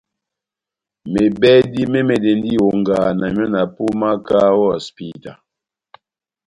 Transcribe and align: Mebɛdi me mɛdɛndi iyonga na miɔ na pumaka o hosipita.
Mebɛdi 1.11 1.81
me 1.91 1.99
mɛdɛndi 2.07 2.49
iyonga 2.55 2.99
na 3.19 3.25
miɔ 3.35 3.45
na 3.53 3.61
pumaka 3.75 4.37
o 4.61 4.63
hosipita. 4.71 5.33